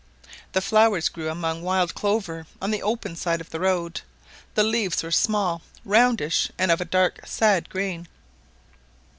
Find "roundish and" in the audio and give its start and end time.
5.85-6.71